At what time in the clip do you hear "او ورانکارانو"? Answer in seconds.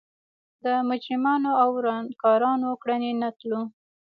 1.61-2.69